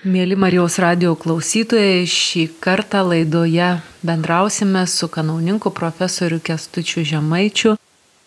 [0.00, 3.66] Mėly Marijos radio klausytojai, šį kartą laidoje
[4.00, 7.74] bendrausime su kanauninku profesoriu Kestučiu Žemaičiu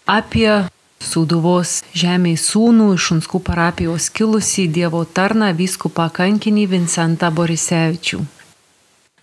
[0.05, 0.67] apie
[1.01, 8.21] Sūduvos žemės sūnų iš Šunskų parapijos kilusį Dievo tarną vyskupą kankinį Vincentą Borisevičių.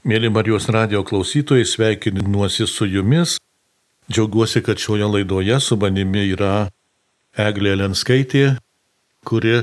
[0.02, 3.38] Mėly Marijos radio klausytojai, sveikinuosi su jumis.
[4.10, 6.66] Džiaugiuosi, kad šioje laidoje su manimi yra
[7.38, 8.56] Eglė Lenskaitė,
[9.22, 9.60] kuri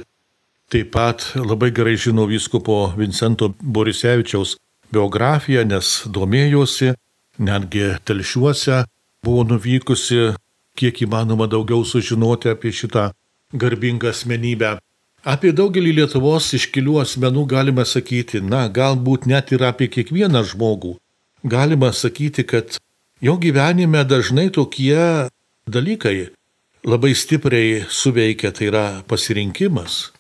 [0.68, 4.58] taip pat labai gerai žino vyskupo Vincento Borisevičiaus
[4.92, 6.92] biografiją, nes domėjosi,
[7.40, 8.82] netgi telšiuose
[9.24, 10.34] buvo nuvykusi,
[10.78, 13.12] kiek įmanoma daugiau sužinoti apie šitą
[13.54, 14.78] garbingą asmenybę.
[15.28, 20.98] Apie daugelį Lietuvos iškilių asmenų galima sakyti, na, galbūt net ir apie kiekvieną žmogų.
[21.48, 22.76] Galima sakyti, kad
[23.24, 25.32] jo gyvenime dažnai tokie
[25.68, 26.30] dalykai
[26.88, 30.17] labai stipriai suveikia, tai yra pasirinkimas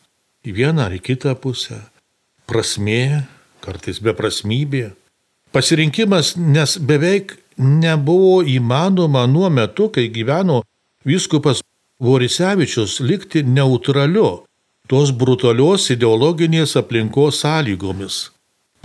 [0.47, 1.81] į vieną ar į kitą pusę.
[2.47, 3.27] Prasmė,
[3.63, 4.93] kartais beprasmybė.
[5.51, 10.61] Pasirinkimas, nes beveik nebuvo įmanoma nuo metu, kai gyveno
[11.07, 11.63] vyskupas
[11.99, 14.43] Vorisevičius likti neutraliu
[14.87, 18.27] tos brutalios ideologinės aplinkos sąlygomis.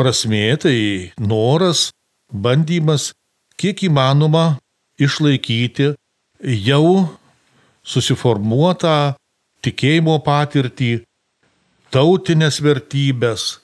[0.01, 0.79] Prasmė tai
[1.21, 1.91] noras,
[2.33, 3.13] bandymas,
[3.61, 4.57] kiek įmanoma
[4.99, 5.93] išlaikyti
[6.41, 6.87] jau
[7.85, 9.15] susiformuotą
[9.63, 11.03] tikėjimo patirtį,
[11.93, 13.61] tautinės vertybės,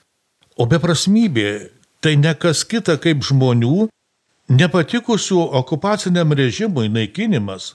[0.61, 1.71] o beprasmybė
[2.05, 3.89] tai ne kas kita kaip žmonių,
[4.49, 7.75] nepatikusių okupaciniam režimui naikinimas.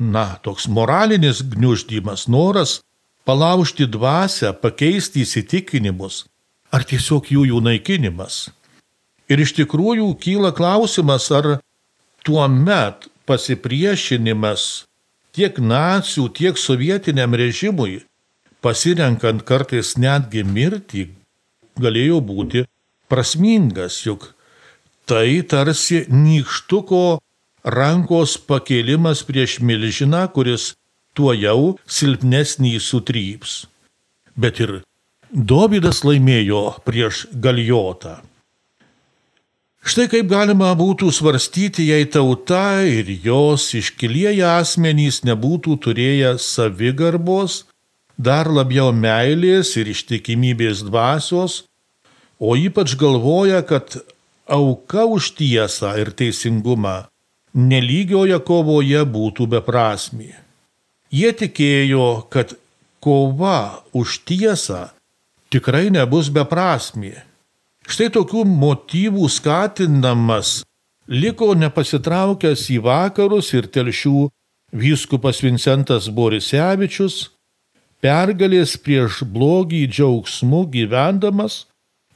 [0.00, 2.80] Na, toks moralinis gniuždymas, noras
[3.28, 6.24] palaužti dvasę, pakeisti įsitikinimus,
[6.72, 8.48] ar tiesiog jų jų naikinimas.
[9.30, 11.60] Ir iš tikrųjų kyla klausimas, ar
[12.24, 14.86] tuo met pasipriešinimas
[15.36, 18.00] tiek nacijų, tiek sovietiniam režimui
[18.64, 21.06] pasirenkant kartais netgi mirtį,
[21.80, 22.64] galėjo būti
[23.10, 24.32] prasmingas, juk
[25.08, 27.20] tai tarsi nykštuko
[27.64, 30.74] rankos pakėlimas prieš milžiną, kuris
[31.14, 33.64] tuo jau silpnesnį sutryps.
[34.36, 34.80] Bet ir
[35.30, 38.16] Dovydas laimėjo prieš Galijotą.
[39.80, 47.62] Štai kaip galima būtų svarstyti, jei tauta ir jos iškilieji asmenys nebūtų turėję savigarbos,
[48.26, 51.64] dar labiau meilės ir ištikimybės dvasios,
[52.40, 53.96] o ypač galvoja, kad
[54.50, 57.10] auka už tiesą ir teisingumą
[57.54, 60.30] nelygioje kovoje būtų beprasmi.
[61.10, 62.54] Jie tikėjo, kad
[63.02, 64.90] kova už tiesą
[65.50, 67.16] tikrai nebus beprasmi.
[67.90, 70.60] Štai tokių motyvų skatinamas
[71.10, 74.28] liko nepasitraukęs į vakarus ir telšių
[74.70, 77.32] vyskupas Vincentas Borisevičius,
[78.04, 81.66] pergalės prieš blogį džiaugsmu gyvendamas,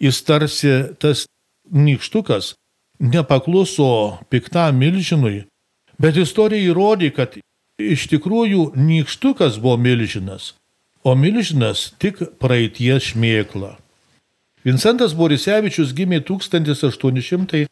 [0.00, 1.26] jis tarsi tas
[1.70, 2.54] nykštukas
[2.98, 5.44] nepakluso piktam milžinui,
[5.98, 7.36] bet istorija įrodė, kad
[7.80, 10.54] iš tikrųjų nykštukas buvo milžinas,
[11.04, 13.76] o milžinas tik praeities šmėkla.
[14.64, 17.68] Vincentas Borisevičius gimė 1887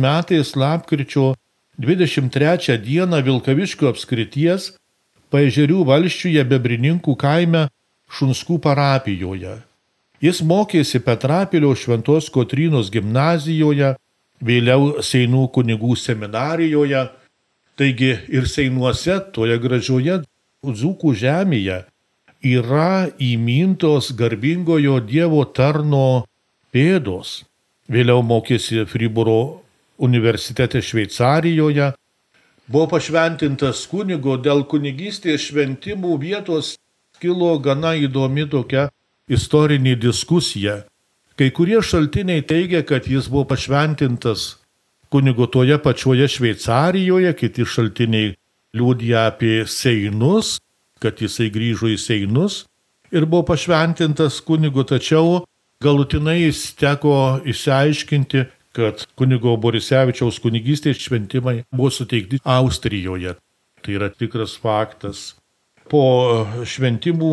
[0.00, 1.34] metais lapkričio
[1.76, 4.72] 23 dieną Vilkaviškio apskrities
[5.32, 7.66] Paežerių valščiuje Bebrininkų kaime
[8.16, 9.56] Šunskų parapijoje.
[10.22, 13.96] Jis mokėsi Petrapilio Šventos Kotrynos gimnazijoje,
[14.40, 17.02] vėliau Seinų kunigų seminarijoje,
[17.76, 20.22] taigi ir Seinuose, toje gražioje
[20.66, 21.82] Dzūkų žemėje,
[22.46, 26.24] yra įmintos garbingojo Dievo tarno
[26.74, 27.42] pėdos.
[27.90, 29.62] Vėliau mokėsi Friburo
[30.02, 31.92] universitete Šveicarijoje,
[32.66, 36.74] buvo pašventintas kunigo, dėl kunigystės šventimų vietos
[37.20, 38.88] kilo gana įdomi tokia
[39.30, 40.84] istorinė diskusija.
[41.36, 44.56] Kai kurie šaltiniai teigia, kad jis buvo pašventintas
[45.12, 48.34] kunigo toje pačioje Šveicarijoje, kiti šaltiniai
[48.76, 50.56] liūdija apie Seinus,
[51.00, 52.64] kad jisai grįžo į Seinus
[53.12, 55.44] ir buvo pašventintas kunigo, tačiau
[55.82, 58.46] galutinai jis teko išsiaiškinti,
[58.76, 63.36] kad kunigo Borisevičiaus kunigystės šventimai buvo suteikti Austrijoje.
[63.80, 65.34] Tai yra tikras faktas.
[65.88, 66.02] Po
[66.66, 67.32] šventimų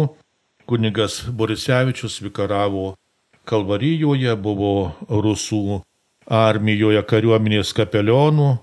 [0.70, 2.94] kunigas Borisevičius vikaravo
[3.44, 5.82] Kalvarijoje, buvo rusų
[6.32, 8.54] armijoje kariuomenės kapelionų,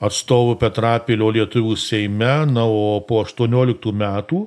[0.00, 4.46] atstovų Petrapilio lietuvių Seime, na, o po 18 metų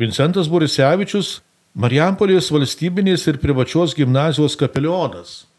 [0.00, 1.42] Vincentas Borisevičius
[1.76, 5.49] Marijampolės valstybinės ir privačios gimnazijos kapelionas.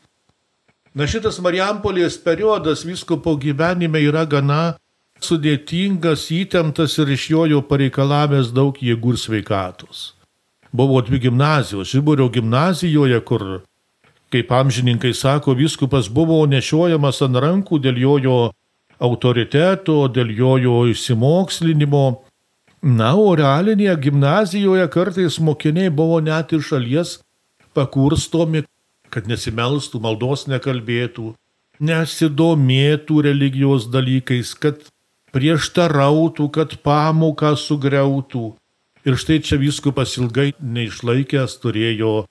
[0.92, 4.76] Na šitas Marijampolės periodas viskopo gyvenime yra gana
[5.24, 10.14] sudėtingas, įtemptas ir iš jo jau pareikalavęs daug jėgų ir sveikatos.
[10.74, 11.92] buvo dvi gimnazijos.
[11.92, 13.62] Žiburio gimnazijoje, kur,
[14.32, 18.52] kaip amžininkai sako, viskupas buvo nešiojamas ant rankų dėl jojo
[19.00, 22.24] autoriteto, dėl jojo įsimokslinimo.
[22.82, 27.20] Na, o realinėje gimnazijoje kartais mokiniai buvo net iš šalies
[27.74, 28.64] pakurstomi,
[29.12, 31.34] kad nesimelstų, maldos nekalbėtų,
[31.82, 34.82] nesidomėtų religijos dalykais, kad
[35.36, 38.52] prieštarautų, kad pamoką sugriautų.
[39.08, 42.26] Ir štai čia viskupas ilgai neišlaikęs turėjo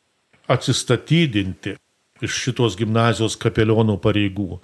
[0.50, 1.74] atsistatydinti
[2.22, 4.60] iš šitos gimnazijos kapelionų pareigų.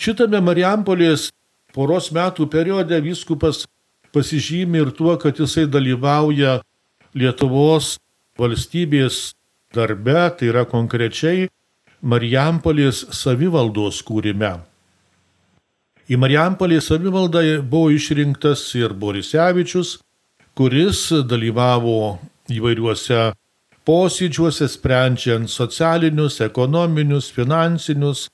[0.00, 1.28] Šitame Marijampolės
[1.74, 3.66] poros metų periode viskupas
[4.14, 6.60] pasižymi ir tuo, kad jisai dalyvauja
[7.14, 7.96] Lietuvos
[8.38, 9.32] valstybės
[9.74, 11.48] darbe, tai yra konkrečiai
[12.00, 14.54] Marijampolės savivaldos kūrime.
[16.08, 19.98] Į Marijampolės savivaldą buvo išrinktas ir Borisevičius,
[20.56, 22.16] kuris dalyvavo
[22.48, 23.20] įvairiuose
[23.84, 28.28] posėdžiuose, sprendžiant socialinius, ekonominius, finansinius,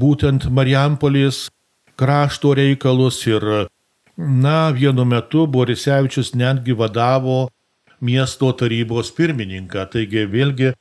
[0.00, 1.50] būtent Marijampolės
[2.00, 3.44] krašto reikalus ir,
[4.16, 7.50] na, vienu metu Borisevičius netgi vadavo
[8.00, 9.84] miesto tarybos pirmininką.
[9.92, 10.72] Taigi vėlgi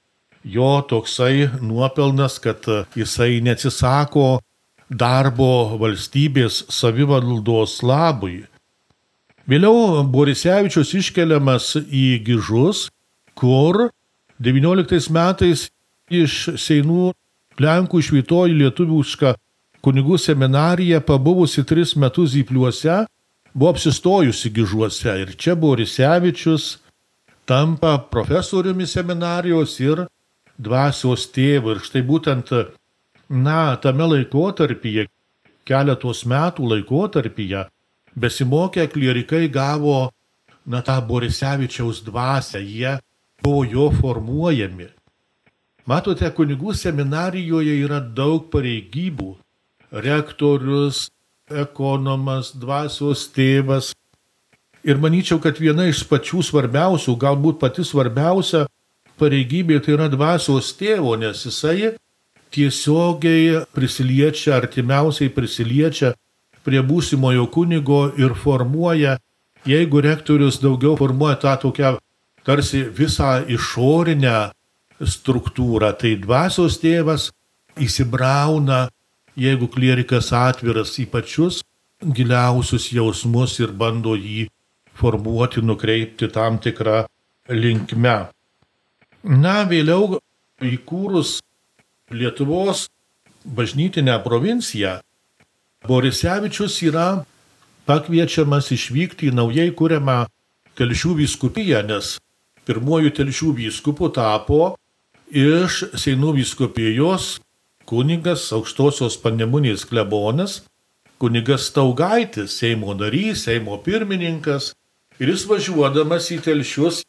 [0.44, 2.66] jo toksai nuopelnas, kad
[2.96, 4.40] jisai neatsisako
[4.90, 8.44] darbo valstybės savivaldos labui.
[9.50, 12.88] Vėliau Borisevičius iškeliamas į Gižus,
[13.34, 13.90] kur
[14.40, 15.68] 19 metais
[16.10, 17.14] iš Seinų
[17.60, 19.34] Lenkų išvytoji lietuvišką
[19.84, 23.02] kunigų seminarija, pabuvusi tris metus įpliuose,
[23.52, 25.16] buvo apsistojusi Gižuose.
[25.24, 26.78] Ir čia Borisevičius
[27.50, 30.06] tampa profesoriumi seminarijos ir
[30.60, 31.76] dvasios tėvu.
[31.76, 32.52] Ir štai būtent,
[33.30, 35.08] na, tame laikotarpyje,
[35.68, 37.66] keletos metų laikotarpyje,
[38.20, 40.10] besimokę klierikai gavo,
[40.66, 42.98] na, tą Borisevičiaus dvasę, jie
[43.44, 44.90] buvo jo formuojami.
[45.90, 49.38] Matote, kunigų seminarijoje yra daug pareigybų.
[49.90, 51.08] Rektorius,
[51.50, 53.96] ekonomas, dvasios tėvas,
[54.84, 58.64] Ir manyčiau, kad viena iš pačių svarbiausių, galbūt pati svarbiausia
[59.20, 61.94] pareigybė tai yra dvasios tėvo, nes jisai
[62.54, 66.14] tiesiogiai prisiliečia, artimiausiai prisiliečia
[66.66, 69.18] prie būsimojo kunigo ir formuoja,
[69.68, 71.98] jeigu rektorius daugiau formuoja tą tokią
[72.48, 74.50] tarsi visą išorinę
[75.00, 77.30] struktūrą, tai dvasios tėvas
[77.80, 78.88] įsibrauna,
[79.40, 81.62] jeigu klierikas atviras į pačius
[82.00, 84.48] giliausius jausmus ir bando jį
[85.00, 87.06] formuoti, nukreipti tam tikrą
[87.50, 88.18] linkmę.
[89.24, 90.20] Na, vėliau
[90.64, 91.40] įkūrus
[92.10, 92.88] Lietuvos
[93.46, 95.00] bažnytinę provinciją,
[95.88, 97.26] Borisevičius yra
[97.88, 100.24] pakviečiamas išvykti į naujai kuriamą
[100.80, 102.18] telšių vyskupiją, nes
[102.68, 104.76] pirmuoju telšių vyskupu tapo
[105.30, 107.38] iš Seinų vyskupijos
[107.90, 110.64] kunigas aukštosios panemunės klebonas,
[111.20, 114.74] kunigas Staugaitis, Seimo narys, Seimo pirmininkas,
[115.20, 117.02] Ir jis važiuodamas į telšius,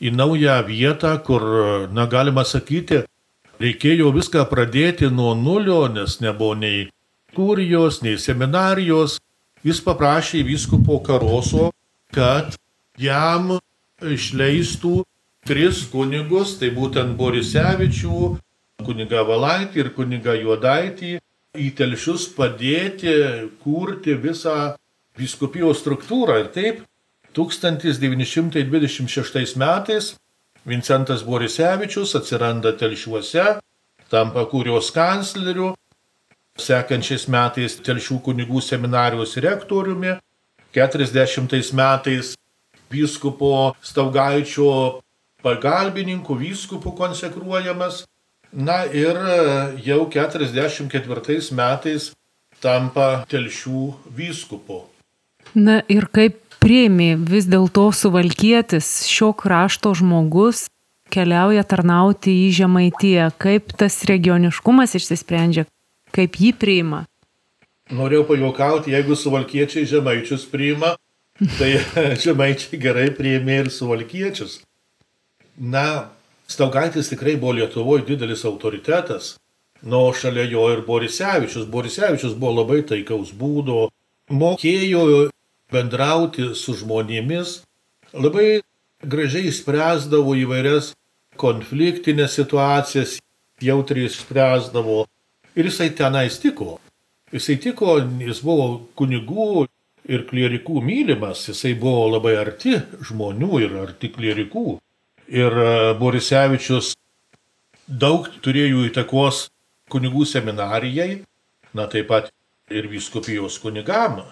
[0.00, 1.42] į naują vietą, kur,
[1.92, 3.02] na, galima sakyti,
[3.62, 6.86] reikėjo viską pradėti nuo nulio, nes nebuvo nei
[7.36, 9.18] kurijos, nei seminarijos,
[9.64, 11.70] jis paprašė vyskupo Karoso,
[12.14, 12.56] kad
[13.00, 13.56] jam
[14.00, 15.02] išleistų
[15.46, 18.20] tris kunigus, tai būtent Borisevičių,
[18.86, 21.16] kuniga Valaitį ir kuniga Juodaitį,
[21.56, 23.14] į telšius padėti
[23.62, 24.76] kurti visą
[25.16, 26.42] viskupijos struktūrą.
[26.44, 26.82] Ir taip
[27.36, 30.16] 1926 metais
[30.66, 33.44] Vincentas Borisevičius atsiranda telšiuose,
[34.10, 35.74] tampa kūrijos kancleriu,
[36.58, 40.16] sekančiais metais telšių kunigų seminarijos rektoriumi,
[40.74, 42.34] 40 metais
[42.90, 45.02] vyskupo Staugaičio
[45.44, 48.02] pagalbininku, vyskupu konsekruojamas,
[48.52, 49.20] na ir
[49.86, 52.10] jau 44 metais
[52.60, 53.84] tampa telšių
[54.18, 54.82] vyskupu.
[55.54, 60.64] Na ir kaip priimi vis dėlto suvalkietis šio krašto žmogus
[61.14, 65.66] keliauja tarnauti į Žemaitiją, kaip tas regioniškumas išsisprendžia,
[66.16, 67.04] kaip jį priima.
[67.94, 70.96] Norėjau pajokauti, jeigu suvalkiečiai žemaičius priima,
[71.60, 71.76] tai
[72.24, 74.58] žemaičiai gerai priėmė ir suvalkiečius.
[75.62, 76.10] Na,
[76.50, 79.36] Staugaitis tikrai buvo Lietuvoje didelis autoritetas,
[79.86, 81.70] nuo šalia jo ir Borisevičius.
[81.70, 83.86] Borisevičius buvo labai taikaus būdo,
[84.34, 85.06] mokėjo
[85.72, 87.60] bendrauti su žmonėmis,
[88.14, 88.62] labai
[89.02, 90.92] gražiai spręsdavo įvairias
[91.40, 93.18] konfliktinės situacijas,
[93.62, 95.04] jautriai spręsdavo
[95.56, 96.76] ir jisai tenais tiko.
[97.32, 98.68] Jisai tiko, jis buvo
[98.98, 99.66] kunigų
[100.06, 102.76] ir klierikų mylimas, jisai buvo labai arti
[103.08, 104.78] žmonių ir arti klierikų.
[105.26, 106.92] Ir e, Borisevičius
[107.86, 109.48] daug turėjo įtakos
[109.90, 111.24] kunigų seminarijai,
[111.74, 112.30] na taip pat
[112.70, 114.22] ir viskupijos kunigam.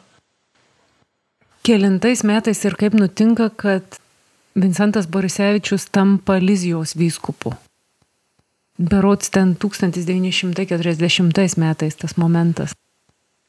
[1.65, 3.97] Kelintais metais ir kaip nutinka, kad
[4.55, 7.55] Vincentas Borisevičius tampa Lizijos vyskupu.
[8.77, 12.75] Berots ten 1940 metais tas momentas.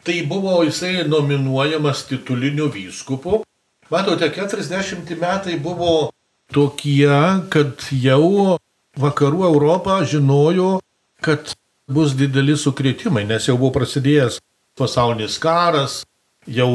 [0.03, 3.43] Tai buvo jisai nominuojamas tituliniu vyskupu.
[3.91, 6.11] Matote, 40 metai buvo
[6.53, 7.11] tokie,
[7.51, 8.57] kad jau
[8.95, 10.79] vakarų Europą žinojo,
[11.19, 11.51] kad
[11.91, 14.39] bus dideli sukretimai, nes jau buvo prasidėjęs
[14.79, 16.05] pasaulinis karas,
[16.47, 16.69] jau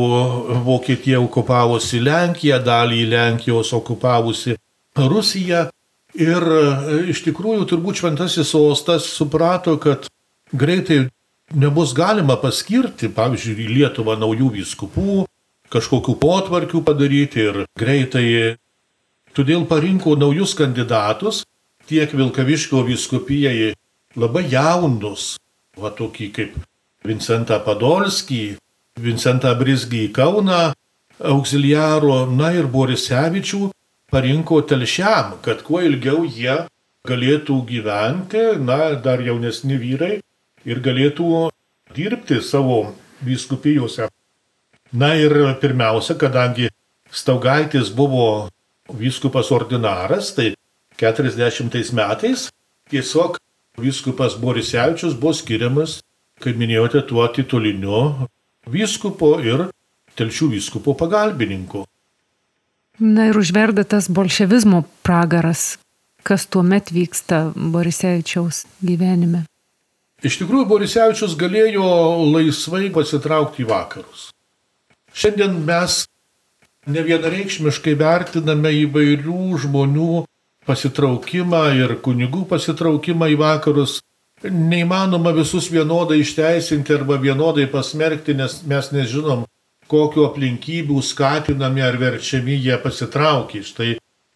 [0.64, 4.56] Vokietija okupavusi Lenkiją, dalį Lenkijos okupavusi
[4.96, 5.68] Rusiją.
[6.18, 6.42] Ir
[7.06, 10.08] iš tikrųjų turbūt šventasis sostas suprato, kad
[10.50, 11.04] greitai
[11.54, 15.20] nebus galima paskirti, pavyzdžiui, į Lietuvą naujų vyskupų,
[15.70, 18.56] kažkokių potvarkių padaryti ir greitai.
[19.30, 21.44] Todėl parinko naujus kandidatus,
[21.86, 23.70] tiek Vilkaviškio vyskupijai
[24.18, 25.36] labai jaunus,
[25.78, 26.58] va tokį kaip
[27.06, 28.58] Vincentą Padolskį,
[28.98, 30.62] Vincentą Brisgį į Kauną,
[31.20, 33.70] auxiliaro, na ir Borisevičių
[34.10, 36.56] parinko telšiam, kad kuo ilgiau jie
[37.08, 40.20] galėtų gyventi, na, dar jaunesni vyrai
[40.68, 41.48] ir galėtų
[41.96, 42.94] dirbti savo
[43.24, 44.08] vyskupijose.
[44.92, 45.32] Na ir
[45.62, 46.70] pirmiausia, kadangi
[47.10, 48.48] Staugaitis buvo
[48.90, 50.54] vyskupas ordinaras, tai
[50.98, 52.48] 40 metais
[52.90, 53.38] tiesiog
[53.78, 56.00] vyskupas Borisevičius buvo skiriamas,
[56.42, 58.26] kaip minėjote, tuo tituliniu
[58.68, 59.68] vyskupo ir
[60.18, 61.84] telšių vyskupo pagalbininku.
[63.00, 65.78] Na ir užverda tas bolševizmo pragaras,
[66.22, 69.46] kas tuo met vyksta Borisevičiaus gyvenime.
[70.20, 71.86] Iš tikrųjų, Borisevičius galėjo
[72.34, 74.28] laisvai pasitraukti į vakarus.
[75.16, 76.02] Šiandien mes
[76.92, 80.10] nevienareikšmiškai vertiname įvairių žmonių
[80.68, 84.00] pasitraukimą ir kunigų pasitraukimą į vakarus.
[84.40, 89.44] Neįmanoma visus vienodai išteisinti arba vienodai pasmerkti, nes mes nežinom,
[89.90, 93.60] kokiu aplinkybių skatinami ar verčiami jie pasitraukė.
[93.60, 93.90] Štai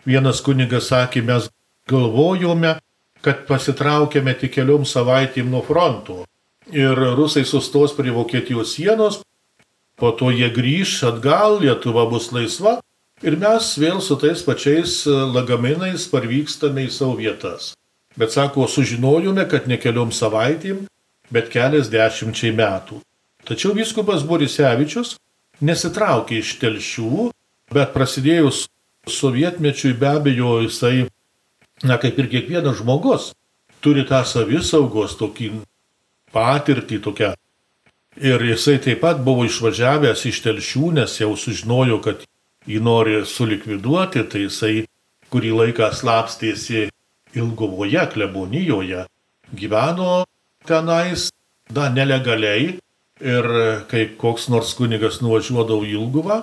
[0.04, 1.48] vienas kunigas sakė, mes
[1.88, 2.74] galvojome,
[3.24, 6.24] kad pasitraukėme tik keliom savaitėm nuo fronto.
[6.68, 9.22] Ir rusai sustos prie Vokietijos sienos,
[9.96, 12.78] po to jie grįž atgal, Lietuva bus laisva
[13.24, 17.72] ir mes vėl su tais pačiais lagaminais parvykstame į savo vietas.
[18.16, 20.84] Bet sako, sužinojome, kad ne keliom savaitėm,
[21.34, 23.00] bet kelias dešimčiai metų.
[23.44, 25.16] Tačiau viskupas Borisevičius
[25.64, 27.28] nesitraukė iš telšių,
[27.74, 28.66] bet prasidėjus
[29.10, 31.08] sovietmečiui be abejo jisai,
[31.84, 33.32] na kaip ir kiekvienas žmogus,
[33.84, 35.50] turi tą savisaugos tokį
[36.34, 37.34] patirtį, tokią.
[38.22, 42.22] Ir jisai taip pat buvo išvažiavęs iš telšių, nes jau sužinojo, kad
[42.70, 44.74] jį nori sulikviduoti, tai jisai
[45.34, 46.88] kurį laiką slapstėsi
[47.34, 49.04] Ilgovoje, klebonijoje,
[49.54, 50.24] gyveno
[50.66, 51.28] tenais,
[51.70, 52.76] da, nelegaliai
[53.20, 53.48] ir
[53.90, 56.42] kai koks nors kunigas nuvažiuodavo į Ilgovą.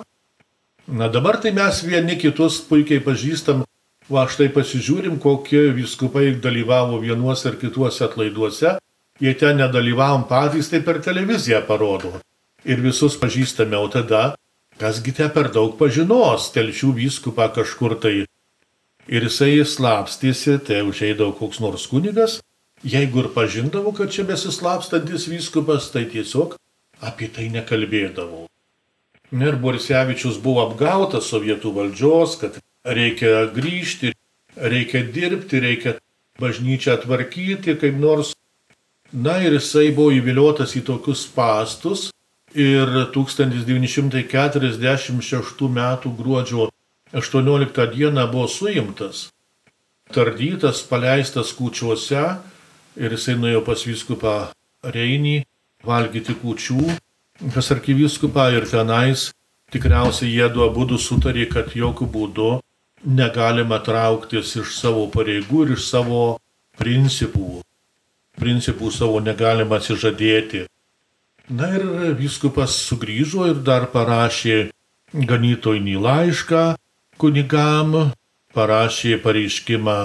[0.92, 3.62] Na dabar tai mes vieni kitus puikiai pažįstam,
[4.12, 8.76] va štai pasižiūrim, kokie viskupai dalyvavo vienuose ar kituose atlaiduose,
[9.22, 12.18] jei ten nedalyvavom patys, tai per televiziją parodo.
[12.64, 14.32] Ir visus pažįstame, o tada
[14.82, 18.24] Kasgi te per daug pažinos telšių vyskupą kažkur tai.
[19.10, 22.40] Ir jisai slapstėsi, tai užeidavo koks nors kunigas,
[22.86, 26.56] jeigu ir pažindavo, kad čia besislapstantis vyskupas, tai tiesiog
[27.02, 28.46] apie tai nekalbėdavo.
[29.32, 34.12] Ir Borisevičius buvo apgautas sovietų valdžios, kad reikia grįžti,
[34.56, 35.96] reikia dirbti, reikia
[36.42, 38.34] bažnyčią tvarkyti kaip nors.
[39.12, 42.12] Na ir jisai buvo įviliotas į tokius pastus,
[42.54, 45.98] ir 1946 m.
[46.16, 46.70] gruodžio
[47.12, 48.26] 18 d.
[48.32, 49.28] buvo suimtas,
[50.12, 52.24] tardytas, paleistas kūčiuose
[52.96, 54.36] ir jisai nuėjo pas viskupą
[54.82, 55.42] Reinį
[55.84, 56.96] valgyti kūčių
[57.54, 59.30] pas arkiviskupą ir tenais
[59.72, 62.50] tikriausiai jie du abu sutarė, kad jokių būdų
[63.04, 66.38] negalima trauktis iš savo pareigų ir iš savo
[66.78, 67.62] principų.
[68.38, 70.66] Principų savo negalima atsižadėti.
[71.50, 74.70] Na ir viskupas sugrįžo ir dar parašė
[75.12, 76.62] ganytojnį laišką
[77.22, 78.12] kunigam,
[78.56, 79.98] parašė pareiškimą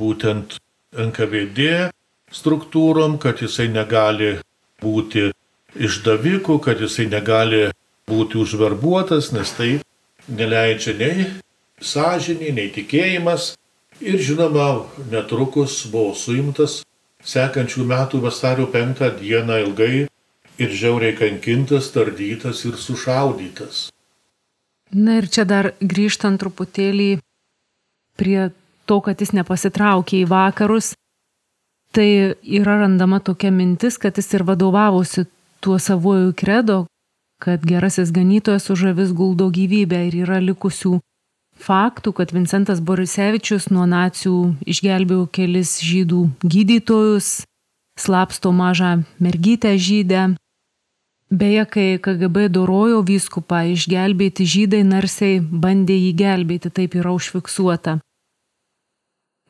[0.00, 0.58] būtent
[1.06, 1.90] NKVD
[2.34, 4.34] struktūrom, kad jisai negali
[4.82, 5.30] būti
[5.78, 7.68] išdaviku, kad jisai negali
[8.10, 9.70] būti užverbuotas, nes tai
[10.26, 11.28] neleidžia nei
[11.80, 13.54] sąžinė, nei tikėjimas.
[13.96, 16.82] Ir žinoma, netrukus buvo suimtas
[17.24, 20.06] sekančių metų vasario penktą dieną ilgai
[20.60, 23.86] ir žiauriai kankintas, tardytas ir sušaudytas.
[24.94, 27.18] Na ir čia dar grįžtant truputėlį
[28.16, 28.50] prie
[28.86, 30.92] to, kad jis nepasitraukė į vakarus,
[31.92, 35.26] tai yra randama tokia mintis, kad jis ir vadovavosi
[35.64, 36.84] tuo savojų kredo,
[37.42, 41.00] kad gerasis ganytojas už avis guldo gyvybę ir yra likusių
[41.56, 47.44] faktų, kad Vincentas Borisevičius nuo nacijų išgelbėjo kelis žydų gydytojus,
[47.98, 50.36] slapsto mažą mergytę žydę.
[51.30, 57.98] Beje, kai KGB dorojo vyskupą išgelbėti žydai, narsiai bandė jį gelbėti, taip yra užfiksuota.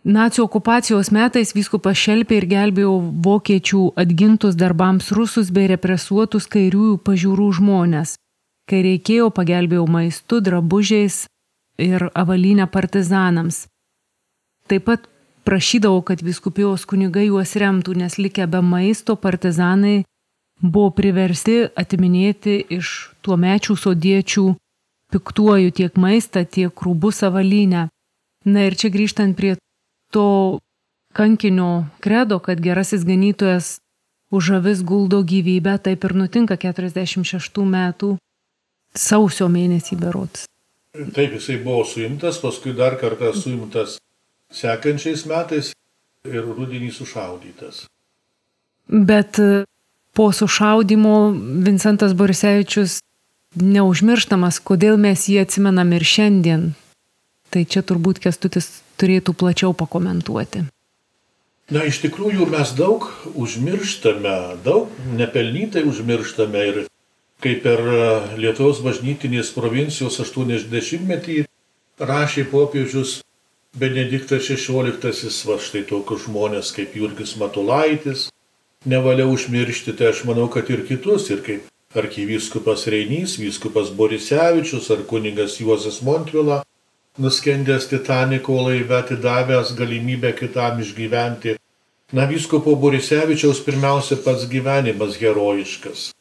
[0.06, 2.94] Nacijų okupacijos metais vyskupas šelpė ir gelbėjo
[3.26, 8.14] vokiečių atgintus darbams rusus bei represuotus kairiųjų pažiūrų žmonės.
[8.70, 11.26] Kai reikėjo, pagelbėjau maistu, drabužiais
[11.76, 13.66] ir avalynę partizanams.
[14.70, 15.10] Taip pat
[15.44, 20.06] prašydavo, kad viskupijos kunigai juos remtų, nes likę be maisto partizanai
[20.60, 24.46] buvo priversti atiminėti iš tuo mečių sodiečių
[25.12, 27.88] piktuoju tiek maistą, tiek rūbus avalynę.
[28.46, 29.56] Na ir čia grįžtant prie
[30.14, 30.60] to
[31.16, 33.78] kankinio kredo, kad gerasis ganytojas
[34.30, 38.16] už avis guldo gyvybę, taip ir nutinka 46 metų
[38.94, 40.46] sausio mėnesį berots.
[40.96, 43.98] Taip, jisai buvo suimtas, paskui dar kartą suimtas
[44.52, 45.72] sekančiais metais
[46.24, 47.84] ir rudenį sušaudytas.
[48.88, 49.38] Bet
[50.16, 51.34] po sušaudimo
[51.66, 53.00] Vincentas Borisevičius
[53.56, 56.70] neužmirštamas, kodėl mes jį atsimenam ir šiandien.
[57.52, 58.70] Tai čia turbūt kestutis
[59.00, 60.64] turėtų plačiau pakomentuoti.
[61.66, 66.76] Na, iš tikrųjų mes daug užmirštame, daug nepelnytai užmirštame ir
[67.42, 67.82] kaip per
[68.38, 71.42] Lietuvos bažnytinės provincijos 80-metį
[71.98, 73.18] rašė popiežius
[73.76, 78.30] Benediktas XVI, va štai tokius žmonės kaip Jurgis Matulaitis,
[78.86, 85.04] nevalia užmiršti, tai aš manau, kad ir kitus, ir kaip arkivyskupas Reinys, vyskupas Borisevičius ar
[85.10, 86.62] kuningas Juozas Montvila,
[87.18, 91.56] nuskendęs Titaniko laive atidavęs galimybę kitam išgyventi.
[92.12, 96.12] Na, viskopo Borisevičiaus pirmiausia pats gyvenimas herojiškas.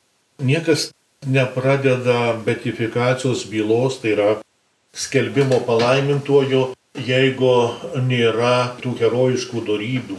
[0.42, 0.90] Niekas
[1.26, 4.30] nepradeda betifikacijos bylos, tai yra
[4.96, 6.72] skelbimo palaimintuoju,
[7.06, 7.54] jeigu
[8.08, 10.18] nėra tų herojiškų darybių,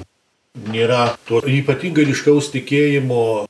[0.56, 3.46] nėra to ypatingai ryškaus tikėjimo,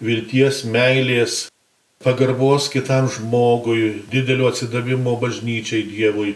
[0.00, 1.46] vilties, meilės,
[2.04, 6.34] pagarbos kitam žmogui, didelio atsidavimo bažnyčiai Dievui.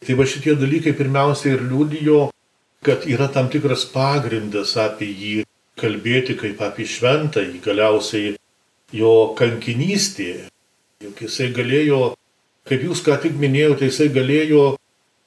[0.00, 2.30] Tai va šitie dalykai pirmiausia ir liudijo,
[2.84, 5.34] kad yra tam tikras pagrindas apie jį
[5.80, 8.34] kalbėti kaip apie šventąjį, galiausiai
[8.96, 10.46] jo kankinystė.
[11.00, 12.14] Juk jisai galėjo,
[12.68, 14.79] kaip jūs ką tik minėjote, jisai galėjo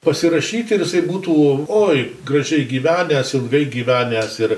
[0.04, 1.34] pasirašyti ir jisai būtų,
[1.68, 4.56] oi, gražiai gyvenęs, ilgai gyvenęs ir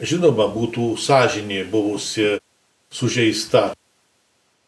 [0.00, 2.38] žinoma būtų sąžinė buvusi
[2.92, 3.70] sužeista.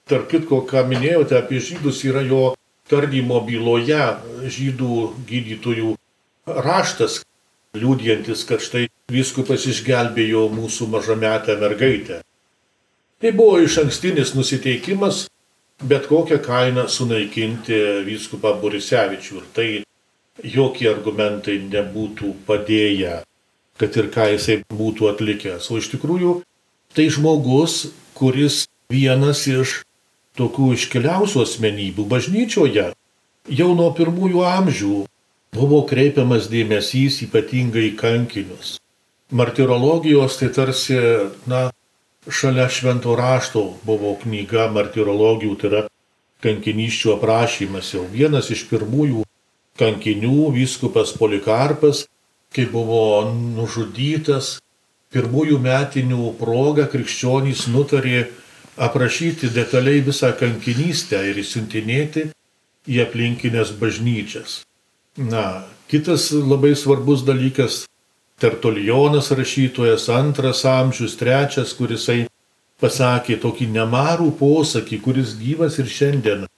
[0.08, 2.52] Tark kitko, ką minėjote apie žydus, yra jo
[2.90, 4.02] tardymo byloje
[4.50, 4.96] žydų
[5.28, 5.94] gydytojų
[6.46, 7.20] raštas,
[7.78, 12.22] liūdėjantis, kad štai viskupas išgelbėjo mūsų mažametę mergaitę.
[13.22, 15.26] Tai buvo iš ankstinis nusiteikimas
[15.82, 19.68] bet kokią kainą sunaikinti vyskupą Borisevičių ir tai
[20.40, 23.20] jokie argumentai nebūtų padėję,
[23.80, 25.68] kad ir ką jisai būtų atlikęs.
[25.70, 26.40] O iš tikrųjų
[26.96, 29.82] tai žmogus, kuris vienas iš
[30.38, 32.92] tokių iškiliausių asmenybių bažnyčioje
[33.48, 34.96] jau nuo pirmųjų amžių
[35.52, 38.78] buvo kreipiamas dėmesys ypatingai į kankinius.
[39.32, 40.96] Martirologijos tai tarsi,
[41.48, 41.70] na,
[42.28, 45.82] šalia švento rašto buvo knyga martirologijų, tai yra
[46.44, 49.24] kankiniščių aprašymas jau vienas iš pirmųjų
[49.80, 52.06] kankinių vyskupas Polikarpas,
[52.52, 54.58] kai buvo nužudytas,
[55.12, 58.26] pirmųjų metinių proga krikščionys nutarė
[58.76, 62.28] aprašyti detaliai visą kankinystę ir įsiuntinėti
[62.88, 64.62] į aplinkinės bažnyčias.
[65.16, 67.84] Na, kitas labai svarbus dalykas-
[68.42, 72.26] Tertolijonas rašytojas, antras amžius, trečias, kurisai
[72.80, 76.48] pasakė tokį nemarų posakį, kuris gyvas ir šiandien.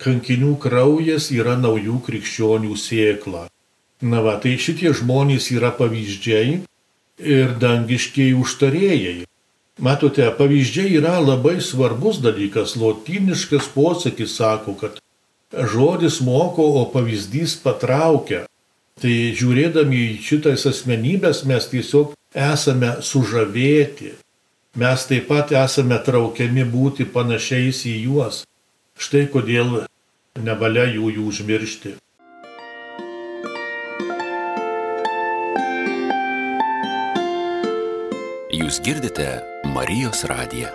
[0.00, 3.48] Kankinių kraujas yra naujų krikščionių sėkla.
[4.02, 6.62] Na va, tai šitie žmonės yra pavyzdžiai
[7.22, 9.22] ir dangiškiai užtarėjai.
[9.82, 12.74] Matote, pavyzdžiai yra labai svarbus dalykas.
[12.76, 14.98] Lotiniškas posakis sako, kad
[15.52, 18.44] žodis moko, o pavyzdys patraukia.
[19.00, 24.12] Tai žiūrėdami į šitas asmenybės mes tiesiog esame sužavėti.
[24.78, 28.42] Mes taip pat esame traukiami būti panašiais į juos.
[28.98, 29.84] Štai kodėl
[30.40, 31.96] nevalia jų jų užmiršti.
[38.52, 39.28] Jūs girdite
[39.72, 40.70] Marijos radiją.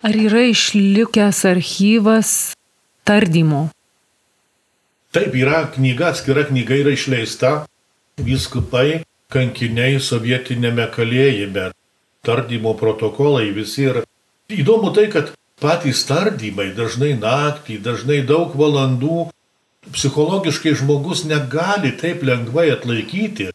[0.00, 2.30] Ar yra išlikęs archyvas
[3.04, 3.68] tardymo?
[5.12, 7.50] Taip, yra knyga, atskira knyga yra išleista,
[8.16, 11.70] viskupai, kankiniai sovietinėme kalėjime,
[12.26, 14.02] tardymo protokolai visi ir
[14.50, 19.28] įdomu tai, kad patys tardymai dažnai naktį, dažnai daug valandų,
[19.92, 23.50] psichologiškai žmogus negali taip lengvai atlaikyti,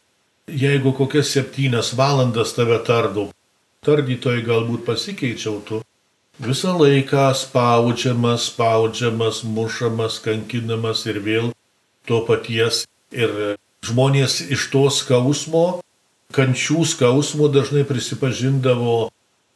[0.50, 3.30] jeigu kokias septynias valandas tave tardo.
[3.86, 5.84] Tardytojai galbūt pasikeičiautų.
[6.42, 11.52] Visą laiką spaudžiamas, spaudžiamas, mušamas, kankinamas ir vėl
[12.10, 12.84] to paties.
[13.16, 15.66] Ir žmonės iš to skausmo,
[16.36, 18.98] kančių skausmo dažnai prisipažindavo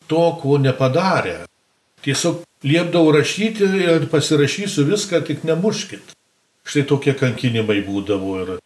[0.07, 1.43] to, ko nepadarė.
[2.05, 6.15] Tiesiog liepdavau rašyti ir pasirašysiu viską, tik nemuškit.
[6.63, 8.57] Štai tokie kankinimai būdavo ir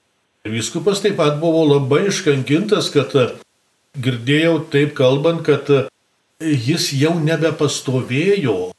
[0.43, 3.13] Vyskupas taip pat buvo labai iškankintas, kad
[3.95, 5.69] girdėjau taip kalbant, kad
[6.43, 8.73] jis jau nebepastovėjo.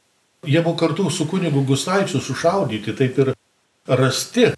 [0.45, 3.33] Jie buvo kartu su kunigu Gustaičiu sušaudyti, taip ir
[3.89, 4.51] rasti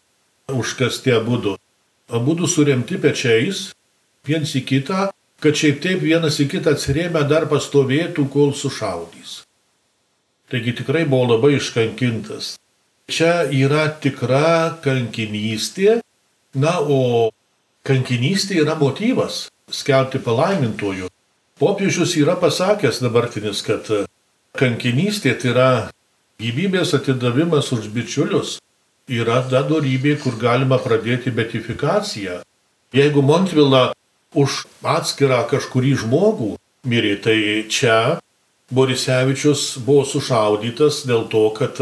[0.51, 1.55] užkasti abudu.
[2.07, 3.73] Abudu suremti pečiais,
[4.27, 5.09] viens į kitą,
[5.43, 9.41] kad šiaip taip vienas į kitą atsirėmę dar pastovėtų, kol sušaudys.
[10.47, 12.55] Taigi tikrai buvo labai iškankintas.
[13.11, 16.01] Čia yra tikra kankinystė,
[16.55, 17.31] na, o
[17.87, 21.11] kankinystė yra motyvas skelbti palaimintojų.
[21.59, 23.89] Popiežius yra pasakęs dabartinis, kad
[24.59, 25.71] kankinystė tai yra
[26.43, 28.59] gyvybės atidavimas už bičiulius.
[29.07, 32.41] Yra ta darybė, kur galima pradėti betifikaciją.
[32.95, 33.93] Jeigu Montvila
[34.35, 36.57] už atskirą kažkurį žmogų
[36.91, 37.39] mirė, tai
[37.71, 38.19] čia
[38.75, 41.79] Borisevičius buvo sušaudytas dėl to, kad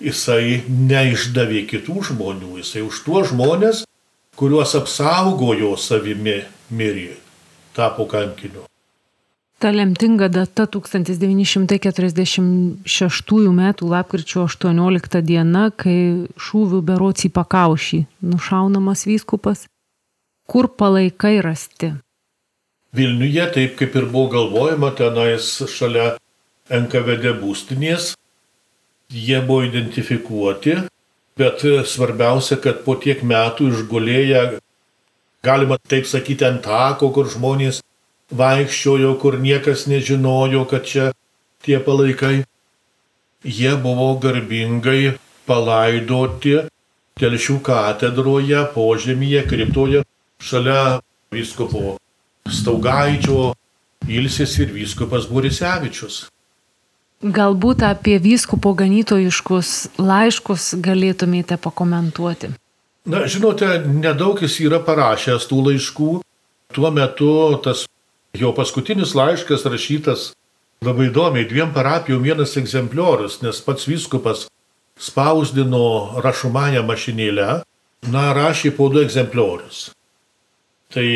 [0.00, 3.84] jisai neišdavė kitų žmonių, jisai už tuos žmonės,
[4.36, 6.38] kuriuos apsaugojo savimi
[6.72, 7.18] mirė,
[7.76, 8.64] tapo kankiniu.
[9.58, 13.74] Ta lemtinga data 1946 m.
[13.80, 19.64] lapkričio 18 diena, kai šūvių berots į pakaušį nušaunamas vyskupas.
[20.44, 21.96] Kur palaikai rasti?
[22.92, 26.20] Vilniuje, taip kaip ir buvo galvojama, tenais šalia
[26.68, 28.12] NKVD būstinės,
[29.08, 30.84] jie buvo identifikuoti,
[31.40, 34.60] bet svarbiausia, kad po tiek metų išgulėję,
[35.40, 37.80] galima taip sakyti, ant tako, kur žmonės
[38.30, 41.10] vaikščiojo, kur niekas nežinojo, kad čia
[41.62, 42.44] tie palaikai.
[43.46, 46.56] Jie buvo garbingai palaidoti
[47.20, 50.02] telšių katedroje, požemyje, kriptoje,
[50.42, 50.98] šalia
[51.32, 51.96] vyskupo
[52.46, 53.54] Staugaičio
[54.06, 56.26] Ilsis ir vyskupas Borisevičius.
[57.24, 62.52] Galbūt apie vyskupo ganytojiškus laiškus galėtumėte pakomentuoti.
[63.06, 66.10] Na, žinote, nedaug jis yra parašęs tų laiškų.
[66.76, 67.30] Tuo metu
[67.64, 67.86] tas
[68.34, 70.32] Jo paskutinis laiškas rašytas
[70.84, 74.46] labai įdomiai, dviem parapijom vienas egzempliorius, nes pats vyskupas
[75.00, 77.48] spausdino rašomąją mašinėlę,
[78.12, 79.90] na, rašė po du egzempliorius.
[80.92, 81.06] Tai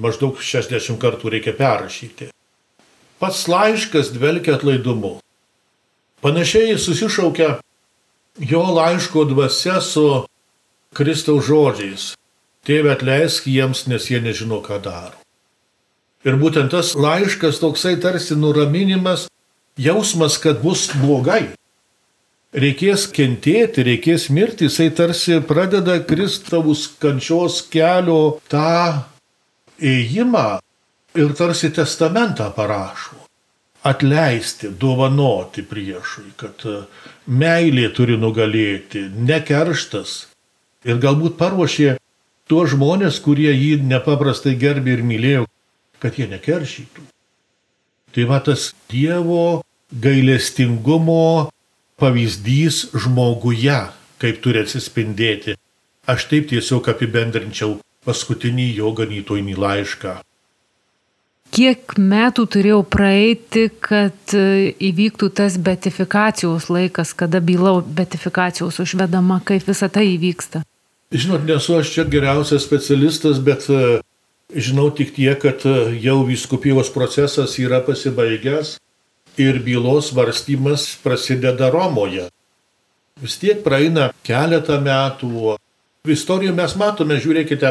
[0.00, 2.30] maždaug 60 kartų reikia perrašyti.
[3.20, 5.18] Pats laiškas dvelkia atlaidumu.
[6.24, 7.58] Panašiai susišaukia
[8.38, 10.24] jo laiško dvasia su
[10.94, 12.12] Kristaus žodžiais.
[12.64, 15.23] Tėve atleisk jiems, nes jie nežino, ką daro.
[16.24, 19.26] Ir būtent tas laiškas toksai tarsi nuraminimas,
[19.76, 21.52] jausmas, kad bus blogai.
[22.54, 29.04] Reikės kentėti, reikės mirti, jisai tarsi pradeda Kristaus kančios kelio tą
[29.82, 30.60] ėjimą
[31.18, 33.18] ir tarsi testamentą parašo.
[33.84, 36.62] Atleisti, dovanoti priešui, kad
[37.28, 40.14] meilė turi nugalėti, nekerštas.
[40.88, 41.98] Ir galbūt paruošė
[42.48, 45.44] tuos žmonės, kurie jį nepaprastai gerbė ir mylėjo,
[46.04, 47.06] kad jie nekeršytų.
[48.14, 51.48] Tai va tas Dievo gailestingumo
[52.00, 53.78] pavyzdys žmoguje,
[54.20, 55.56] kaip turi atsispindėti.
[56.04, 60.18] Aš taip tiesiog apibendrinčiau paskutinį jo ganytojinį laišką.
[61.54, 69.68] Kiek metų turėjau praeiti, kad e, įvyktų tas betifikacijos laikas, kada byla betifikacijos užvedama, kaip
[69.68, 70.64] visa tai įvyksta?
[71.14, 74.00] Žinot, nesu aš čia geriausias specialistas, bet e,
[74.52, 78.76] Žinau tik tiek, kad e, jau viskupijos procesas yra pasibaigęs
[79.40, 82.28] ir bylos varstymas prasideda Romoje.
[83.22, 85.56] Vis tiek praeina keletą metų.
[86.04, 87.70] Istorijoje mes matome, žiūrėkite,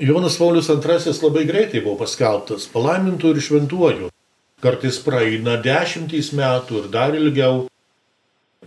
[0.00, 4.08] Jonas Paulius II labai greitai buvo paskelbtas palaimintų ir šventuoju.
[4.64, 7.66] Kartais praeina dešimtys metų ir dar ilgiau.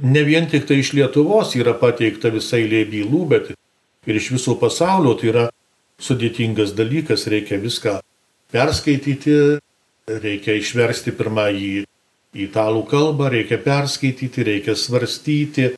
[0.02, 4.56] Ne vien tik tai iš Lietuvos yra pateikta visai lė bylų, bet ir iš viso
[4.62, 5.48] pasaulio tai yra
[6.02, 8.00] sudėtingas dalykas, reikia viską
[8.52, 9.36] perskaityti,
[10.08, 11.86] reikia išversti pirmąjį
[12.48, 15.72] italų kalbą, reikia perskaityti, reikia svarstyti.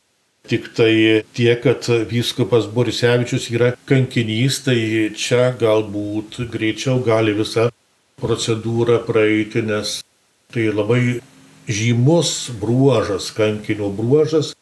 [0.44, 4.76] Tik tai tiek, kad vyskupas Borisevičius yra kankinys, tai
[5.16, 7.70] čia galbūt greičiau gali visą
[8.20, 10.02] procedūrą praeiti, nes
[10.52, 11.22] tai labai
[11.64, 14.52] žymus bruožas, kankinio bruožas,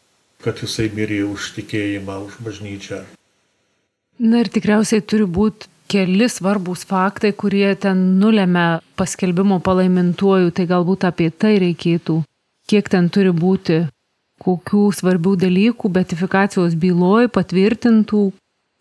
[0.42, 3.02] kad jisai mirė už tikėjimą, už bažnyčią.
[4.18, 11.04] Na ir tikriausiai turi būti keli svarbus faktai, kurie ten nulėmė paskelbimo palaimintuoju, tai galbūt
[11.08, 12.22] apie tai reikėtų,
[12.68, 13.82] kiek ten turi būti,
[14.42, 18.22] kokių svarbių dalykų betifikacijos byloj patvirtintų,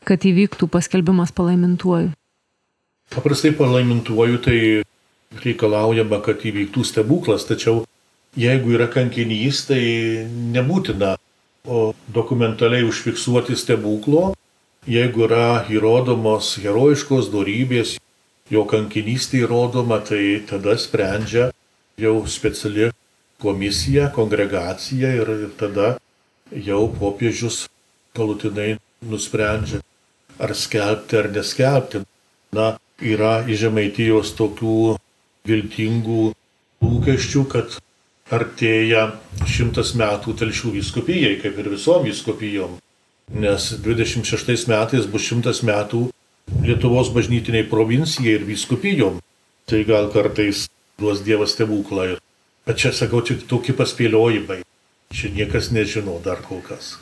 [0.07, 2.11] kad įvyktų paskelbimas palaimintuoju.
[3.11, 4.59] Paprastai palaimintuoju tai
[5.43, 7.83] reikalaujama, kad įvyktų stebuklas, tačiau
[8.39, 9.81] jeigu yra kankinys, tai
[10.55, 11.17] nebūtina,
[11.67, 14.31] o dokumentaliai užfiksuoti stebuklo,
[14.89, 17.99] Jeigu yra įrodomos herojiškos darybės,
[18.49, 21.51] jo kankinystė įrodoma, tai tada sprendžia
[22.01, 22.87] jau speciali
[23.37, 25.29] komisija, kongregacija ir
[25.61, 25.99] tada
[26.49, 27.67] jau popiežius
[28.17, 29.83] galutinai nusprendžia,
[30.41, 32.01] ar skelbti ar neskelbti.
[32.57, 34.97] Na, yra iš žemaitijos tokių
[35.45, 36.31] viltingų
[36.81, 37.77] lūkesčių, kad
[38.33, 39.11] artėja
[39.45, 42.81] šimtas metų telšių viskupijai, kaip ir visom viskupijom
[43.33, 46.09] nes 26 metais bus šimtas metų
[46.61, 49.21] Lietuvos bažnytiniai provincijai ir vyskupijom.
[49.65, 50.65] Tai gal kartais
[50.99, 52.17] duos Dievas stebuklą.
[52.67, 54.61] Bet čia sakau, tik tokie paspėliojimai.
[55.11, 56.97] Čia niekas nežino dar kol kas.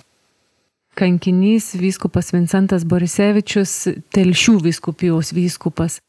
[1.00, 3.74] Kankinys vyskupas Vincentas Borisevičius,
[4.14, 6.00] telšių vyskupijos vyskupas.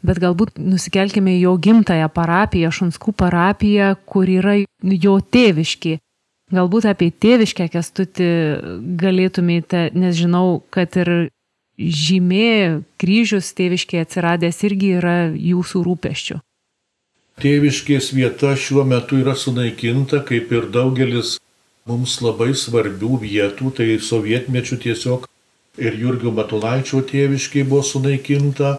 [0.00, 5.98] Bet galbūt nusikelkime į jo gimtają parapiją, Šunskų parapiją, kur yra jo tėviški.
[6.50, 8.30] Galbūt apie tėviškę kestutį
[8.98, 11.30] galėtumėte, nes žinau, kad ir
[11.78, 16.40] žymė kryžius tėviškė atsiradęs irgi yra jūsų rūpeščių.
[17.40, 21.38] Tėviškės vieta šiuo metu yra sunaikinta, kaip ir daugelis
[21.88, 25.24] mums labai svarbių vietų, tai sovietmečių tiesiog
[25.80, 28.74] ir Jurgio Matulaičio tėviškė buvo sunaikinta,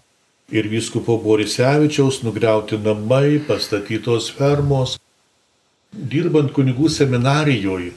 [0.52, 4.98] ir vyskupo Borisevičiaus nugriauti namai, pastatytos fermos,
[5.92, 7.92] dirbant kunigų seminarijoje,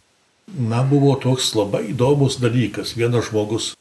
[0.55, 2.93] na, buvo toks labai įdomus dalykas.
[2.97, 3.73] Vienas žmogus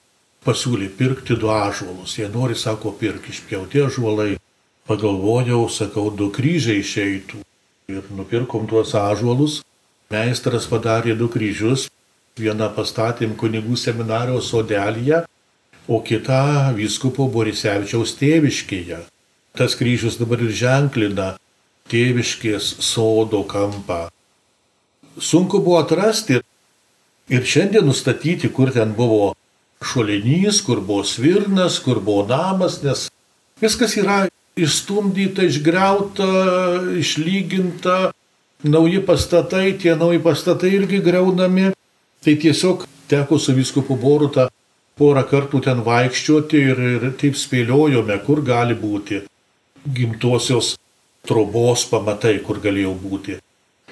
[0.47, 2.17] pasiūlė pirkti du ažuolus.
[2.19, 4.35] Jie nori, sako, pirkti išpjauti ažuolai.
[4.89, 7.41] Pagalvojau, sakau, du kryžiai išeitų.
[7.89, 9.63] Ir nupirkom tuos ažuolus.
[10.13, 11.89] Meistras padarė du kryžius.
[12.37, 15.21] Vieną pastatėm kunigų seminarijos sodelėje,
[15.87, 18.99] o kitą vyskupo Borisevičiaus tėviškėje.
[19.55, 21.29] Tas kryžius dabar ir ženklina
[21.91, 24.09] tėviškės sodo kampą.
[25.21, 26.41] Sunku buvo atrasti
[27.31, 29.35] ir šiandien nustatyti, kur ten buvo
[29.85, 33.09] šulinys, kur buvo svirnas, kur buvo namas, nes
[33.61, 34.25] viskas yra
[34.57, 36.29] išstumdyta, išgriauta,
[37.01, 37.99] išlyginta,
[38.65, 41.73] nauji pastatai, tie nauji pastatai irgi greunami.
[42.25, 44.49] Tai tiesiog teko su viskupu Boruta
[44.97, 49.21] porą kartų ten vaikščioti ir, ir taip spėliojome, kur gali būti
[49.85, 50.75] gimtosios
[51.27, 53.39] trobos pamatai, kur galėjo būti.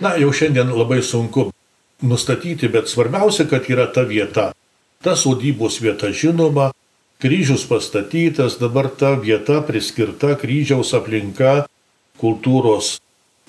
[0.01, 1.51] Na, jau šiandien labai sunku
[2.03, 4.51] nustatyti, bet svarbiausia, kad yra ta vieta.
[5.03, 6.71] Ta sodybos vieta žinoma,
[7.23, 11.62] kryžius pastatytas, dabar ta vieta priskirta kryžiaus aplinka
[12.23, 12.99] kultūros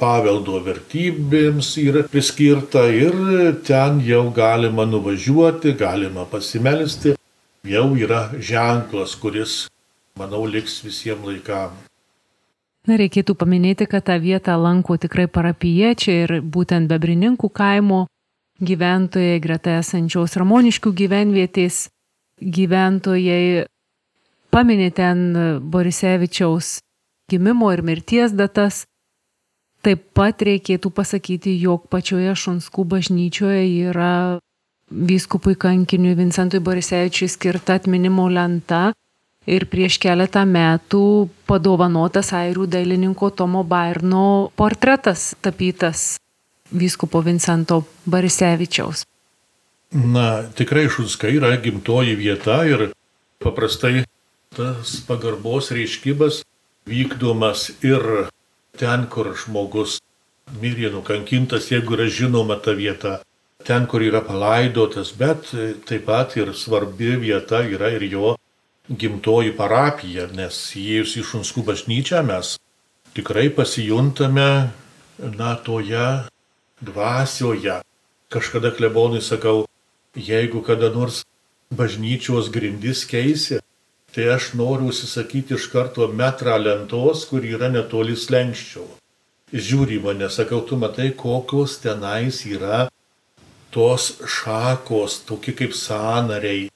[0.01, 3.13] paveldo vertybėms yra priskirta ir
[3.67, 7.15] ten jau galima nuvažiuoti, galima pasimelsti,
[7.75, 9.55] jau yra ženklas, kuris,
[10.19, 11.92] manau, liks visiems laikams.
[12.83, 18.07] Na, reikėtų paminėti, kad tą vietą lanko tikrai parapiečiai ir būtent Bebrininkų kaimo
[18.59, 21.85] gyventojai, greta esančios Ramoniškių gyvenvietės
[22.43, 23.67] gyventojai
[24.51, 25.21] paminė ten
[25.71, 26.79] Borisevičiaus
[27.31, 28.83] gimimo ir mirties datas.
[29.83, 34.39] Taip pat reikėtų pasakyti, jog pačioje Šunskų bažnyčioje yra
[34.91, 38.91] vyskupui kankiniui Vincentui Borisevičiui skirta atminimo lenta
[39.49, 46.17] ir prieš keletą metų padovanotas airių dailininko Tomo Bairno portretas tapytas
[46.71, 49.05] vyskupo Vincento Barisevičiaus.
[49.93, 52.89] Na, tikrai Šunskai yra gimtoji vieta ir
[53.43, 54.05] paprastai
[54.55, 56.41] tas pagarbos reiškimas
[56.89, 58.29] vykdomas ir
[58.77, 59.99] ten, kur žmogus
[60.61, 63.19] mirė nukankintas, jeigu yra žinoma ta vieta,
[63.63, 65.51] ten, kur yra palaidotas, bet
[65.87, 68.33] taip pat ir svarbi vieta yra ir jo
[68.89, 72.57] gimtoji parapija, nes įėjus į Šunskų bažnyčią mes
[73.15, 74.73] tikrai pasijuntame,
[75.19, 76.27] na, toje
[76.81, 77.81] dvasioje.
[78.33, 79.65] Kažkada klebonui sakau,
[80.15, 81.23] jeigu kada nors
[81.71, 83.61] bažnyčios grindis keisi,
[84.13, 88.85] tai aš noriu užsisakyti iš karto metrą lentos, kur yra netoli slengščio.
[89.53, 92.89] žiūri mane, sakau, tu matai, kokios tenais yra
[93.69, 96.72] tos šakos, tokie kaip sanariai,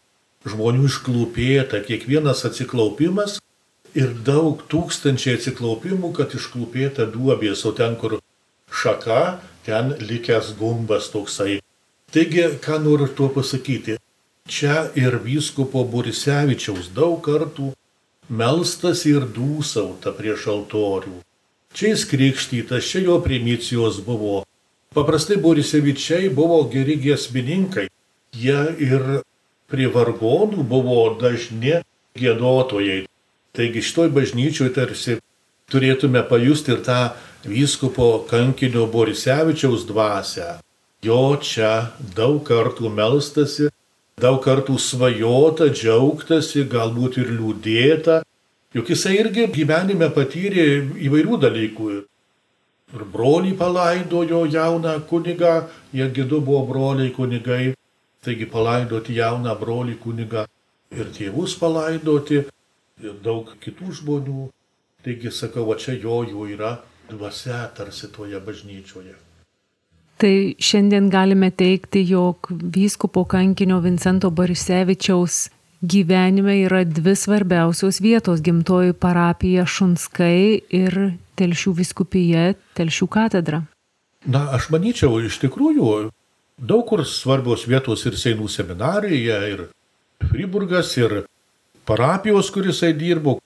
[0.51, 3.37] žmonių išklūpėta, kiekvienas atsiklaupimas
[3.97, 8.19] ir daug tūkstančiai atsiklaupimų, kad išklūpėta duobės, o ten, kur
[8.71, 11.59] šaka, ten likęs gumbas toksai.
[12.13, 13.97] Taigi, ką noriu tuo pasakyti?
[14.47, 17.73] Čia ir vyskupo Borisevičiaus daug kartų
[18.29, 21.17] melstas ir dūsauta prieš altorių.
[21.75, 24.45] Čia jis krikštytas, čia jo primicijos buvo.
[24.95, 27.89] Paprastai Borisevičiai buvo geri giesmininkai.
[28.37, 29.03] Jie ir
[29.71, 31.81] prie vargonų buvo dažni
[32.17, 33.05] gėdotojai.
[33.57, 35.17] Taigi šitoj bažnyčioj tarsi
[35.71, 36.99] turėtume pajusti ir tą
[37.47, 40.57] vyskupo kankinio Borisevičiaus dvasę.
[41.05, 43.69] Jo čia daug kartų melstasi,
[44.21, 48.21] daug kartų svajota, džiaugtasi, galbūt ir liūdėta,
[48.73, 50.67] juk jisai irgi gyvenime patyrė
[51.07, 51.89] įvairių dalykų.
[52.95, 57.73] Ir brolį palaidojo jauną kunigą, jie gidu buvo broliai kunigai,
[58.27, 60.45] taigi palaidoti jauną brolį kunigą
[60.91, 62.43] ir tėvus palaidoti,
[63.03, 64.47] ir daug kitų žmonių.
[65.05, 69.15] Taigi sakau, va čia jo jų yra dvasia tarsi toje bažnyčioje.
[70.17, 75.43] Tai šiandien galime teikti, jog vyskupo kankinio Vincento Barisevičiaus
[75.85, 83.61] gyvenime yra dvi svarbiausios vietos- gimtoji parapija Šunskai ir Telšių viskupija Telšių katedra.
[84.25, 86.09] Na, aš manyčiau, iš tikrųjų,
[86.57, 89.67] daug kur svarbios vietos ir Seinų seminarija, ir
[90.29, 91.23] Friburgas, ir
[91.85, 93.37] parapijos, kurisai dirbo,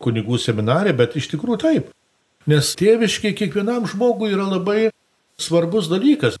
[0.00, 1.90] kunigų seminarė, bet iš tikrųjų taip.
[2.48, 4.90] Nes tėviškiai kiekvienam žmogui yra labai
[5.40, 6.38] svarbus dalykas.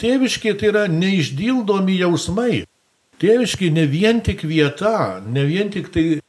[0.00, 2.64] Tėviškiai tai yra neišdildomi jausmai.
[3.20, 6.22] Tėviškiai ne vien tik vieta, ne vien tik tai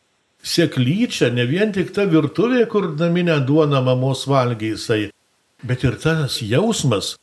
[0.44, 5.04] sėklyčia, ne vien tik ta virtuvė, kur naminę duoną mamos valgiai jisai,
[5.64, 7.16] bet ir tas jausmas,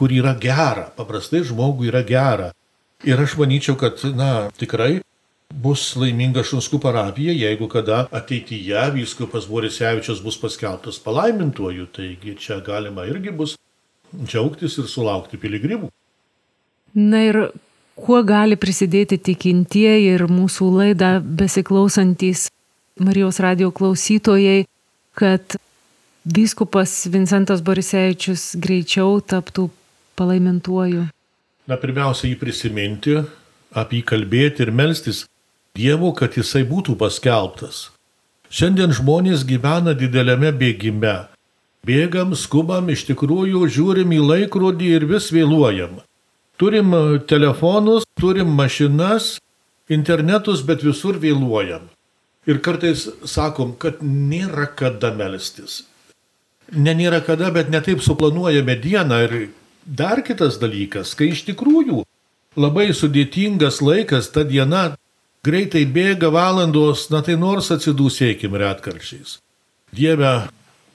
[0.00, 2.50] kur yra gera, paprastai žmogui yra gera.
[3.04, 5.02] Ir aš manyčiau, kad, na, tikrai
[5.52, 13.04] bus laiminga Šunskų parapija, jeigu kada ateityje vyskupas Borisevičius bus paskelbtas palaimintuoju, taigi čia galima
[13.08, 13.56] irgi bus
[14.14, 15.90] džiaugtis ir sulaukti piligrimų.
[16.96, 17.38] Na ir
[18.00, 22.48] kuo gali prisidėti tikintieji ir mūsų laidą besiklausantis
[23.00, 24.64] Marijos radio klausytojai,
[25.16, 25.56] kad
[26.24, 29.68] vyskupas Vincentas Borisevičius greičiau taptų
[30.20, 31.08] palaimintuoju?
[31.70, 33.18] Na, pirmiausia, jį prisiminti,
[33.72, 35.24] apie jį kalbėti ir melstis,
[35.78, 37.90] Dievo, kad jisai būtų paskelbtas.
[38.50, 41.28] Šiandien žmonės gyvena dideliame bėgime.
[41.86, 46.00] Bėgam, skubam, iš tikrųjų žiūrim į laikrodį ir vis vėluojam.
[46.60, 49.38] Turim e, telefonus, turim mašinas,
[49.88, 51.86] internetus, bet visur vėluojam.
[52.50, 55.84] Ir kartais sakom, kad nėra kada melstis.
[56.74, 59.22] Ne nėra kada, bet netaip suplanuojame dieną.
[59.28, 59.38] Ir
[59.84, 62.04] dar kitas dalykas, kai iš tikrųjų
[62.60, 64.90] labai sudėtingas laikas, ta diena
[65.40, 69.38] Greitai bėga valandos, na tai nors atsidūsėkim retkarčiais.
[69.96, 70.32] Dieve,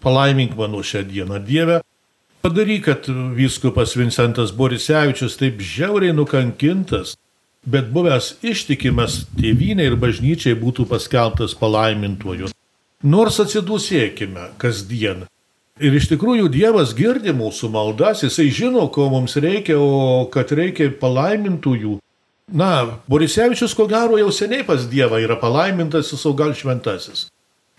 [0.06, 1.40] palaimink mano šią dieną.
[1.48, 1.80] Dieve,
[2.46, 7.16] padaryk, kad vyskupas Vincentas Borisevičius taip žiauriai nukankintas,
[7.66, 12.54] bet buvęs ištikimas tėvynė ir bažnyčiai būtų paskelbtas palaimintuoju.
[13.02, 15.26] Nors atsidūsėkime kasdien.
[15.84, 20.88] Ir iš tikrųjų Dievas girdi mūsų maldas, jisai žino, ko mums reikia, o kad reikia
[21.02, 21.98] palaimintųjų,
[22.54, 27.26] Na, Borisevičius ko gero jau seniai pas Dievą yra palaimintasis, o gal šventasis.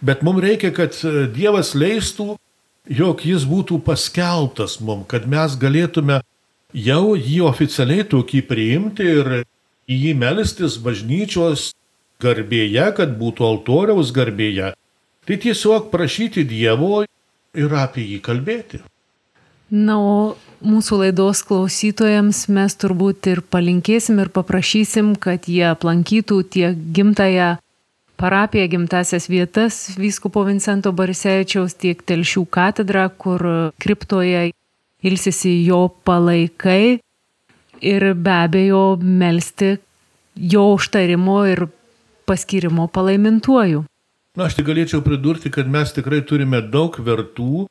[0.03, 0.97] Bet mums reikia, kad
[1.35, 2.35] Dievas leistų,
[2.91, 6.19] jog jis būtų paskelbtas mums, kad mes galėtume
[6.75, 9.31] jau jį oficialiai tokį priimti ir
[9.87, 11.71] į jį melstis bažnyčios
[12.19, 14.75] garbėje, kad būtų altoriaus garbėje.
[15.27, 17.05] Tai tiesiog prašyti Dievo
[17.57, 18.83] ir apie jį kalbėti.
[19.71, 26.85] Na, o mūsų laidos klausytojams mes turbūt ir palinkėsim ir paprašysim, kad jie aplankytų tiek
[26.95, 27.57] gimtają
[28.17, 33.43] parapiją, gimtasias vietas vyskupo Vincento Barisevičiaus, tiek telšių katedrą, kur
[33.83, 34.53] kriptoje
[35.07, 36.99] ilsisi jo palaikai
[37.83, 39.77] ir be abejo melstį
[40.55, 41.67] jo užtarimo ir
[42.27, 43.85] paskirimo palaimintuoju.
[44.37, 47.65] Na, aš tik galėčiau pridurti, kad mes tikrai turime daug vertų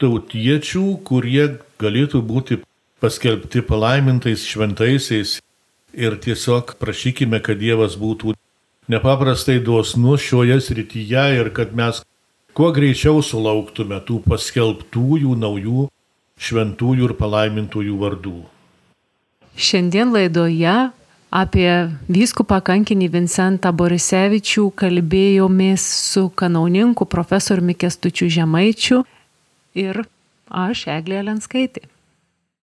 [0.00, 2.56] tautiečių, kurie galėtų būti
[3.04, 5.36] paskelbti palaimintais šventaisiais
[5.92, 8.32] ir tiesiog prašykime, kad Dievas būtų
[8.88, 12.00] nepaprastai dosnus šioje srityje ir kad mes
[12.56, 15.88] kuo greičiau sulauktume tų paskelbtųjų naujų
[16.40, 18.38] šventųjų ir palaimintųjų vardų.
[19.56, 20.76] Šiandien laidoje
[21.36, 21.70] apie
[22.08, 29.02] vyskupą kankinį Vincentą Borisevičių kalbėjomės su kanauninku profesoriumi Kestučiu Žemaičiu
[29.76, 30.04] ir
[30.46, 31.82] Aš Eglė Lenskaitė.